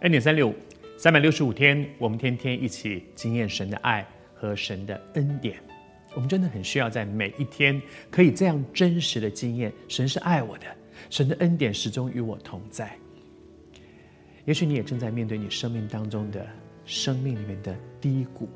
[0.00, 0.54] 恩典三六五，
[0.98, 5.58] 三百六十五天，我们天天一起经验神的爱和神的恩典。
[6.14, 10.66] 我们真的很需要在每一天可以这样真实的经验，神是爱我的，
[11.08, 12.94] 神的恩典始终与我同在。
[14.44, 16.46] 也许你也正在面对你生命当中的
[16.84, 18.50] 生命里面的低谷。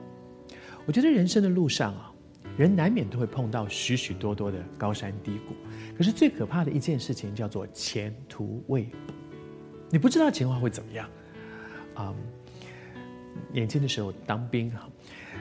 [0.84, 2.12] 我觉得人生的路上啊，
[2.58, 5.54] 人难免都会碰到许许多多的高山低谷。
[5.96, 9.14] 可是最可怕的一件事情叫做前途未卜，
[9.88, 11.08] 你不知道情况会怎么样。
[11.94, 12.14] 啊、
[13.52, 14.88] 年轻的时候当兵哈，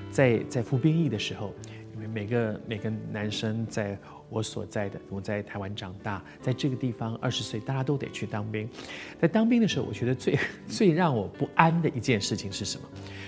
[0.09, 1.53] 在在服兵役的时候。
[1.95, 3.99] 因为每个每个男生在
[4.29, 8.69] 我所在的，我在台湾长大，在这个地方二十岁，大家都得去当兵。
[9.19, 12.87] 在当兵的时候，我觉得最 最让我不安的一件事情是什么？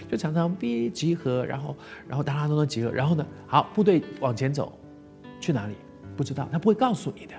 [0.10, 1.76] 就常常逼集合，然后
[2.08, 4.72] 然后大家都能集合，然后呢，好，部队往前走，
[5.42, 5.76] 去哪里？
[6.16, 7.34] 不知道，他不会告诉你的，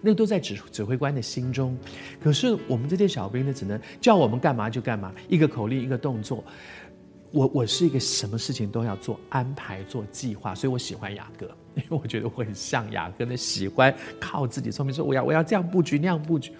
[0.00, 1.76] 那都在指指挥官的心中。
[2.22, 6.44] 可是我们这些小兵呢，只能叫我们干嘛就干嘛，一个口令，一个动作。
[7.30, 16.52] 我我是一个什么事情都要做安排、做计划，所以我喜欢雅各，因为我觉得我很像雅各，那喜欢靠自己聪明，说我要我要这样布局那样布局。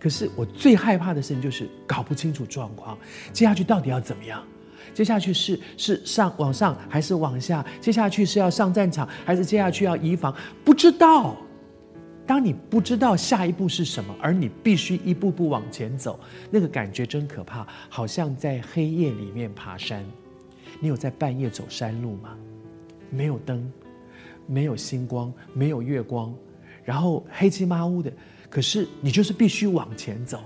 [0.00, 2.96] 可是我最害怕的事情就是搞不清楚状况，
[3.34, 4.42] 接下去到底要怎么样？
[4.94, 7.62] 接下去是是上往上还是往下？
[7.78, 10.34] 接下去是要上战场还是接下去要移防？
[10.64, 11.36] 不知道。
[12.28, 20.04] 当你不知道下一步是什么，而你必须一步步往前走，那个感觉真可怕，好像在黑夜里面爬山。
[20.78, 22.36] 你有在半夜走山路吗？
[23.08, 23.72] 没有灯，
[24.46, 26.34] 没有星光，没有月光，
[26.84, 28.12] 然后黑漆麻乌的，
[28.50, 30.44] 可是你就是必须往前走。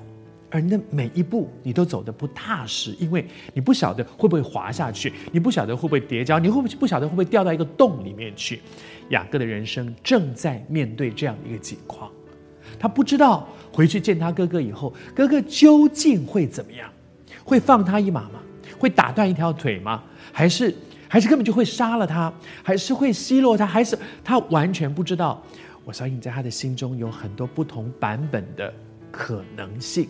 [0.52, 8.60] 而那每一步你都走得不踏实，因为你不晓得会不会滑下去，你不晓得会不会跌跤，你会不不晓得会不会掉到一个洞里面去。
[9.08, 12.10] 雅各的人生正在面对这样一个境况，
[12.78, 16.86] 他不知道回去见他哥哥以后，哥哥究竟会怎么样？
[17.42, 18.40] 会放他一马吗？
[18.78, 20.02] 会打断一条腿吗？
[20.32, 20.74] 还是
[21.08, 22.30] 还是根本就会杀了他？
[22.62, 23.64] 还是会奚落他？
[23.64, 25.42] 还是他完全不知道？
[25.84, 28.72] 我相信在他的心中有很多不同版本的
[29.10, 30.06] 可能性。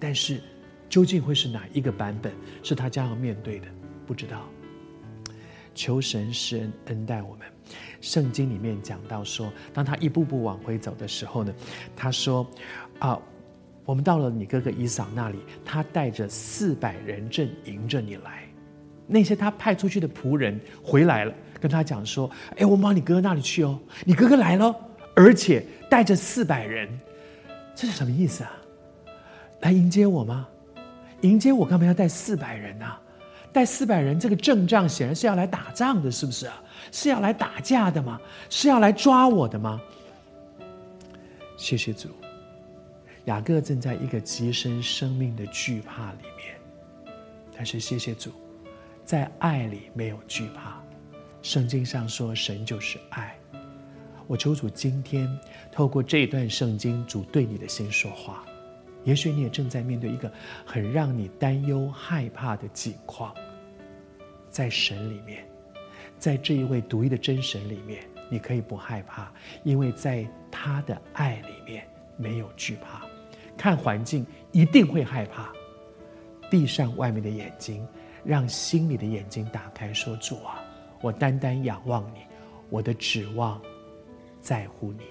[0.00, 0.40] 但是，
[0.88, 3.66] 究竟会是哪一个版本是他将要面对的？
[4.06, 4.48] 不知道。
[5.74, 7.46] 求神施恩恩待我们。
[8.00, 11.54] 圣经里面讲到说，当他一步步往回走的时候呢，
[11.94, 12.44] 他说
[12.98, 13.20] ：“啊，
[13.84, 18.42] 我们到了你哥哥以扫那里，他带着四百人正迎着你来。
[19.06, 24.74] 那些他派出去的仆人回来了，跟他讲说：‘哎，我们往你哥哥那里去哦，你哥哥来了，
[25.14, 26.88] 而且带着四百人，
[27.76, 28.50] 这是什么意思啊？’”
[29.60, 30.48] 来迎接我吗？
[31.22, 32.86] 迎接我干嘛要带四百人呢、
[33.52, 36.62] 带四百人，这个阵仗显然是要来打仗的，是不是啊？
[36.90, 38.18] 是要来打架的吗？
[38.48, 39.78] 是要来抓我的吗？
[41.58, 42.08] 谢谢主，
[43.26, 47.14] 雅各正在一个极深生命的惧怕里面，
[47.54, 48.30] 但是谢谢主，
[49.04, 50.80] 在爱里没有惧怕。
[51.42, 53.36] 圣经上说，神就是爱。
[54.26, 55.28] 我求主今天
[55.70, 58.42] 透过这段圣经，主对你的心说话。
[59.04, 60.30] 也许你也正在面对一个
[60.64, 63.34] 很让你担忧、害怕的境况，
[64.48, 65.44] 在神里面，
[66.18, 69.32] 在这一位独一的真神里面，你可以不害怕，
[69.64, 73.02] 因为在他的爱里面没有惧怕。
[73.56, 75.52] 看环境一定会害怕，
[76.50, 77.86] 闭上外面的眼睛，
[78.24, 80.64] 让心里的眼睛打开，说：“主啊，
[81.02, 82.20] 我单单仰望你，
[82.70, 83.60] 我的指望
[84.40, 85.04] 在乎你。”